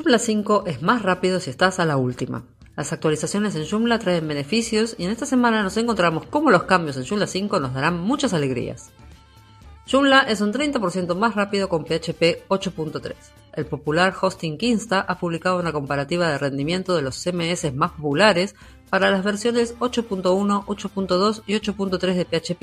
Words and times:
Joomla 0.00 0.18
5 0.18 0.64
es 0.66 0.80
más 0.80 1.02
rápido 1.02 1.40
si 1.40 1.50
estás 1.50 1.78
a 1.78 1.84
la 1.84 1.98
última. 1.98 2.46
Las 2.74 2.90
actualizaciones 2.90 3.54
en 3.54 3.66
Joomla 3.66 3.98
traen 3.98 4.26
beneficios 4.26 4.94
y 4.96 5.04
en 5.04 5.10
esta 5.10 5.26
semana 5.26 5.62
nos 5.62 5.76
encontramos 5.76 6.24
cómo 6.24 6.50
los 6.50 6.62
cambios 6.62 6.96
en 6.96 7.04
Joomla 7.04 7.26
5 7.26 7.60
nos 7.60 7.74
darán 7.74 8.00
muchas 8.00 8.32
alegrías. 8.32 8.92
Joomla 9.86 10.20
es 10.20 10.40
un 10.40 10.54
30% 10.54 11.14
más 11.16 11.34
rápido 11.34 11.68
con 11.68 11.84
PHP 11.84 12.48
8.3. 12.48 13.12
El 13.52 13.66
popular 13.66 14.14
hosting 14.18 14.56
Kinsta 14.56 15.00
ha 15.02 15.18
publicado 15.18 15.58
una 15.58 15.70
comparativa 15.70 16.30
de 16.30 16.38
rendimiento 16.38 16.96
de 16.96 17.02
los 17.02 17.22
CMS 17.22 17.70
más 17.74 17.90
populares 17.90 18.54
para 18.88 19.10
las 19.10 19.22
versiones 19.22 19.76
8.1, 19.80 20.64
8.2 20.64 21.42
y 21.46 21.56
8.3 21.56 22.14
de 22.14 22.24
PHP 22.24 22.62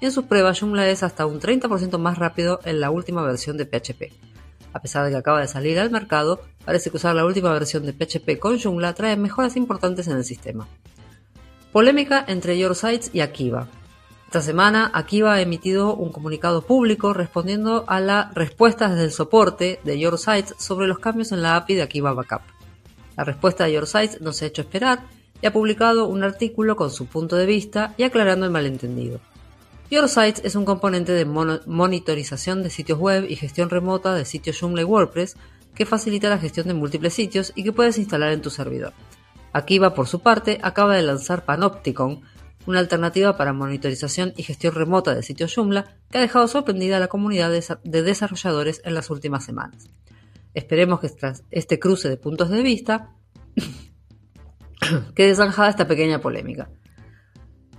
y 0.00 0.06
en 0.06 0.10
sus 0.10 0.24
pruebas 0.24 0.58
Joomla 0.58 0.88
es 0.88 1.04
hasta 1.04 1.24
un 1.24 1.38
30% 1.38 1.98
más 1.98 2.18
rápido 2.18 2.58
en 2.64 2.80
la 2.80 2.90
última 2.90 3.22
versión 3.22 3.56
de 3.58 3.64
PHP. 3.64 4.34
A 4.74 4.82
pesar 4.82 5.04
de 5.04 5.12
que 5.12 5.16
acaba 5.16 5.40
de 5.40 5.46
salir 5.46 5.78
al 5.78 5.92
mercado, 5.92 6.40
parece 6.64 6.90
que 6.90 6.96
usar 6.96 7.14
la 7.14 7.24
última 7.24 7.52
versión 7.52 7.84
de 7.84 7.92
PHP 7.92 8.38
con 8.38 8.58
Joomla 8.58 8.94
trae 8.94 9.16
mejoras 9.16 9.56
importantes 9.56 10.08
en 10.08 10.16
el 10.16 10.24
sistema. 10.24 10.66
Polémica 11.72 12.24
entre 12.28 12.58
Your 12.58 12.76
Sites 12.76 13.10
y 13.12 13.20
Akiva. 13.20 13.68
Esta 14.26 14.42
semana, 14.42 14.90
Akiva 14.94 15.34
ha 15.34 15.40
emitido 15.40 15.94
un 15.94 16.10
comunicado 16.10 16.62
público 16.62 17.12
respondiendo 17.12 17.84
a 17.86 18.00
las 18.00 18.34
respuestas 18.34 18.92
desde 18.92 19.04
el 19.04 19.12
soporte 19.12 19.80
de 19.84 19.98
Your 19.98 20.18
Sites 20.18 20.54
sobre 20.58 20.88
los 20.88 20.98
cambios 20.98 21.32
en 21.32 21.42
la 21.42 21.56
API 21.56 21.74
de 21.74 21.82
Akiva 21.82 22.12
Backup. 22.12 22.42
La 23.16 23.24
respuesta 23.24 23.64
de 23.64 23.72
Your 23.72 23.86
Sites 23.86 24.20
no 24.20 24.32
se 24.32 24.44
ha 24.44 24.48
hecho 24.48 24.62
esperar 24.62 25.04
y 25.40 25.46
ha 25.46 25.52
publicado 25.52 26.08
un 26.08 26.24
artículo 26.24 26.74
con 26.74 26.90
su 26.90 27.06
punto 27.06 27.36
de 27.36 27.46
vista 27.46 27.94
y 27.96 28.02
aclarando 28.02 28.46
el 28.46 28.52
malentendido. 28.52 29.20
Your 29.90 30.08
Sites 30.08 30.42
es 30.44 30.56
un 30.56 30.64
componente 30.64 31.12
de 31.12 31.24
monitorización 31.24 32.62
de 32.62 32.70
sitios 32.70 32.98
web 32.98 33.26
y 33.28 33.36
gestión 33.36 33.70
remota 33.70 34.14
de 34.14 34.24
sitios 34.24 34.58
Joomla 34.58 34.82
y 34.82 34.84
WordPress 34.84 35.36
que 35.74 35.86
facilita 35.86 36.28
la 36.28 36.38
gestión 36.38 36.66
de 36.68 36.74
múltiples 36.74 37.14
sitios 37.14 37.52
y 37.54 37.64
que 37.64 37.72
puedes 37.72 37.98
instalar 37.98 38.32
en 38.32 38.42
tu 38.42 38.50
servidor. 38.50 38.92
Akiva, 39.52 39.94
por 39.94 40.08
su 40.08 40.20
parte, 40.20 40.58
acaba 40.62 40.96
de 40.96 41.02
lanzar 41.02 41.44
Panopticon, 41.44 42.22
una 42.66 42.78
alternativa 42.78 43.36
para 43.36 43.52
monitorización 43.52 44.32
y 44.36 44.42
gestión 44.42 44.74
remota 44.74 45.14
de 45.14 45.22
sitios 45.22 45.54
Joomla 45.54 45.96
que 46.10 46.18
ha 46.18 46.20
dejado 46.20 46.48
sorprendida 46.48 46.96
a 46.96 47.00
la 47.00 47.08
comunidad 47.08 47.50
de 47.50 48.02
desarrolladores 48.02 48.80
en 48.84 48.94
las 48.94 49.10
últimas 49.10 49.44
semanas. 49.44 49.88
Esperemos 50.54 51.00
que 51.00 51.08
tras 51.08 51.44
este 51.50 51.78
cruce 51.78 52.08
de 52.08 52.16
puntos 52.16 52.48
de 52.48 52.62
vista 52.62 53.12
quede 55.14 55.34
zanjada 55.34 55.68
esta 55.68 55.86
pequeña 55.86 56.20
polémica. 56.20 56.70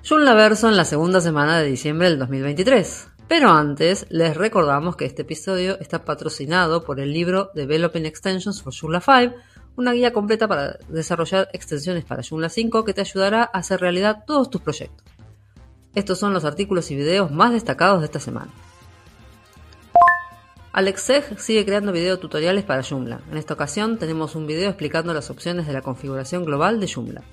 Joomla 0.07 0.33
Verso 0.35 0.69
en 0.69 0.77
la 0.77 0.85
segunda 0.85 1.19
semana 1.19 1.59
de 1.59 1.67
diciembre 1.67 2.09
del 2.09 2.19
2023. 2.19 3.07
Pero 3.27 3.49
antes, 3.49 4.05
les 4.09 4.37
recordamos 4.37 4.95
que 4.95 5.05
este 5.05 5.23
episodio 5.23 5.79
está 5.79 6.05
patrocinado 6.05 6.83
por 6.83 6.99
el 6.99 7.11
libro 7.11 7.49
Developing 7.55 8.05
Extensions 8.05 8.61
for 8.61 8.71
Joomla 8.71 9.01
5, 9.01 9.35
una 9.77 9.93
guía 9.93 10.13
completa 10.13 10.47
para 10.47 10.77
desarrollar 10.89 11.49
extensiones 11.51 12.05
para 12.05 12.21
Joomla 12.21 12.49
5 12.49 12.85
que 12.85 12.93
te 12.93 13.01
ayudará 13.01 13.41
a 13.41 13.57
hacer 13.57 13.81
realidad 13.81 14.23
todos 14.27 14.51
tus 14.51 14.61
proyectos. 14.61 15.07
Estos 15.95 16.19
son 16.19 16.33
los 16.33 16.45
artículos 16.45 16.91
y 16.91 16.95
videos 16.95 17.31
más 17.31 17.51
destacados 17.51 18.01
de 18.01 18.05
esta 18.05 18.19
semana. 18.19 18.51
Alexeg 20.71 21.39
sigue 21.39 21.65
creando 21.65 21.93
video 21.93 22.19
tutoriales 22.19 22.63
para 22.63 22.83
Joomla. 22.83 23.21
En 23.31 23.37
esta 23.37 23.55
ocasión 23.55 23.97
tenemos 23.97 24.35
un 24.35 24.45
video 24.45 24.69
explicando 24.69 25.13
las 25.13 25.31
opciones 25.31 25.65
de 25.65 25.73
la 25.73 25.81
configuración 25.81 26.45
global 26.45 26.79
de 26.79 26.93
Joomla. 26.93 27.23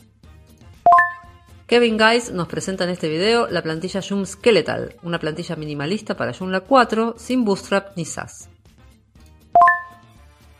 Kevin 1.72 1.96
Guys 1.96 2.30
nos 2.30 2.48
presenta 2.48 2.84
en 2.84 2.90
este 2.90 3.08
video 3.08 3.48
la 3.48 3.62
plantilla 3.62 4.02
Joom 4.06 4.26
Skeletal, 4.26 4.94
una 5.02 5.18
plantilla 5.18 5.56
minimalista 5.56 6.14
para 6.18 6.34
Joomla 6.34 6.60
4 6.60 7.14
sin 7.16 7.46
Bootstrap 7.46 7.96
ni 7.96 8.04
SAS. 8.04 8.50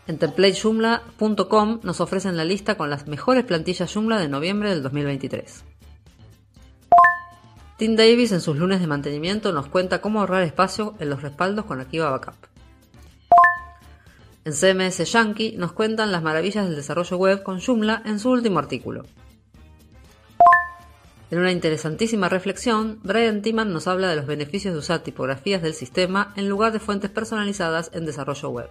En 0.07 0.17
templatejoomla.com 0.17 1.81
nos 1.83 2.01
ofrecen 2.01 2.35
la 2.35 2.45
lista 2.45 2.77
con 2.77 2.89
las 2.89 3.05
mejores 3.07 3.45
plantillas 3.45 3.93
Joomla 3.93 4.17
de 4.17 4.27
noviembre 4.27 4.71
del 4.71 4.81
2023. 4.81 5.63
Tim 7.77 7.95
Davis 7.95 8.31
en 8.31 8.41
sus 8.41 8.57
lunes 8.57 8.79
de 8.79 8.87
mantenimiento 8.87 9.51
nos 9.51 9.67
cuenta 9.67 10.01
cómo 10.01 10.19
ahorrar 10.19 10.41
espacio 10.41 10.95
en 10.97 11.11
los 11.11 11.21
respaldos 11.21 11.65
con 11.65 11.79
Akiva 11.79 12.09
Backup. 12.09 12.47
En 14.45 14.53
CMS 14.53 15.11
Yankee 15.11 15.57
nos 15.57 15.73
cuentan 15.73 16.11
las 16.11 16.23
maravillas 16.23 16.65
del 16.65 16.75
desarrollo 16.75 17.17
web 17.17 17.43
con 17.43 17.61
Joomla 17.61 18.01
en 18.03 18.17
su 18.17 18.31
último 18.31 18.57
artículo. 18.57 19.03
En 21.33 21.39
una 21.39 21.51
interesantísima 21.51 22.29
reflexión, 22.29 22.99
Brian 23.01 23.41
Timan 23.41 23.73
nos 23.73 23.87
habla 23.87 24.07
de 24.07 24.15
los 24.15 24.27
beneficios 24.27 24.71
de 24.71 24.79
usar 24.79 24.99
tipografías 24.99 25.63
del 25.63 25.73
sistema 25.73 26.31
en 26.35 26.47
lugar 26.47 26.71
de 26.71 26.79
fuentes 26.79 27.09
personalizadas 27.09 27.89
en 27.95 28.05
desarrollo 28.05 28.49
web. 28.51 28.69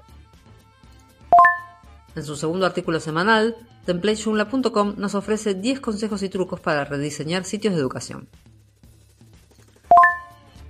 En 2.15 2.23
su 2.23 2.37
segundo 2.37 2.65
artículo 2.65 3.01
semanal, 3.01 3.57
TemplateJoomla.com 3.87 4.95
nos 4.97 5.17
ofrece 5.17 5.55
10 5.55 5.81
consejos 5.81 6.23
y 6.23 6.29
trucos 6.29 6.61
para 6.61 6.85
rediseñar 6.85 7.45
sitios 7.45 7.75
de 7.75 7.81
educación. 7.81 8.29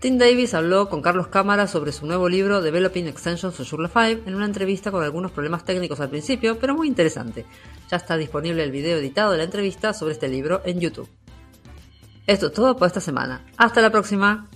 Tim 0.01 0.17
Davis 0.17 0.55
habló 0.55 0.89
con 0.89 1.03
Carlos 1.03 1.29
Cámara 1.29 1.67
sobre 1.67 1.93
su 1.93 2.07
nuevo 2.07 2.31
libro 2.31 2.63
Developing 2.63 3.07
Extensions 3.07 3.55
for 3.55 3.67
Joomla 3.67 3.91
5 3.91 4.23
en 4.31 4.35
una 4.35 4.47
entrevista 4.47 4.91
con 4.91 5.05
algunos 5.05 5.33
problemas 5.33 5.67
técnicos 5.67 6.01
al 6.01 6.09
principio, 6.09 6.59
pero 6.59 6.75
muy 6.75 6.89
interesante. 6.89 7.45
Ya 7.91 7.99
está 7.99 8.17
disponible 8.17 8.65
el 8.65 8.71
video 8.71 8.97
editado 8.97 9.33
de 9.33 9.37
la 9.37 9.45
entrevista 9.45 9.93
sobre 9.93 10.15
este 10.15 10.29
libro 10.29 10.63
en 10.65 10.81
YouTube. 10.81 11.11
Esto 12.27 12.47
es 12.47 12.53
todo 12.53 12.77
por 12.77 12.87
esta 12.87 13.01
semana. 13.01 13.45
Hasta 13.57 13.81
la 13.81 13.91
próxima. 13.91 14.49